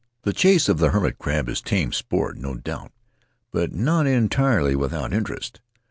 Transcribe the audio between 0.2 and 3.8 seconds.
The chase of the hermit crab is tame sport, no doubt, but